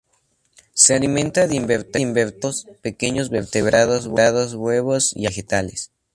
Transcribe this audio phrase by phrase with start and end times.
[0.73, 5.91] Se alimenta de invertebrados, pequeños vertebrados, huevos y algunos vegetales.